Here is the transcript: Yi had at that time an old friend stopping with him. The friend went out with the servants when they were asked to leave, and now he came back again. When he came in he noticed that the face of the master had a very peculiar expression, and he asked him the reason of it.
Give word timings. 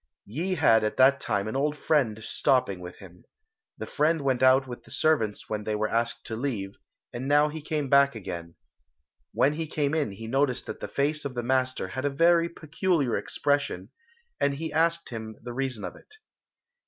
Yi 0.25 0.55
had 0.55 0.83
at 0.83 0.97
that 0.97 1.19
time 1.19 1.47
an 1.47 1.55
old 1.55 1.77
friend 1.77 2.23
stopping 2.23 2.79
with 2.79 2.97
him. 2.97 3.23
The 3.77 3.85
friend 3.85 4.21
went 4.21 4.41
out 4.41 4.65
with 4.65 4.83
the 4.83 4.89
servants 4.89 5.47
when 5.47 5.63
they 5.63 5.75
were 5.75 5.87
asked 5.87 6.25
to 6.25 6.35
leave, 6.35 6.73
and 7.13 7.27
now 7.27 7.49
he 7.49 7.61
came 7.61 7.87
back 7.87 8.15
again. 8.15 8.55
When 9.31 9.53
he 9.53 9.67
came 9.67 9.93
in 9.93 10.13
he 10.13 10.25
noticed 10.25 10.65
that 10.65 10.79
the 10.79 10.87
face 10.87 11.23
of 11.23 11.35
the 11.35 11.43
master 11.43 11.89
had 11.89 12.05
a 12.05 12.09
very 12.09 12.49
peculiar 12.49 13.15
expression, 13.15 13.91
and 14.39 14.55
he 14.55 14.73
asked 14.73 15.09
him 15.09 15.37
the 15.43 15.53
reason 15.53 15.83
of 15.83 15.95
it. 15.95 16.11